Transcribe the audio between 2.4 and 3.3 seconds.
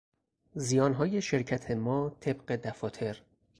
دفاتر